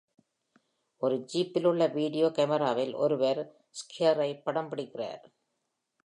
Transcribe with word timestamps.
ஒரு 1.01 1.15
ஜிப்பில் 1.33 1.65
உள்ள 1.65 1.87
வீடியோ 1.87 2.27
கேமிராவில் 2.27 2.93
ஒருவர் 2.95 3.41
ஸ்கியரை 3.79 4.29
படம் 4.43 4.69
பிடிக்கிறார். 4.71 5.23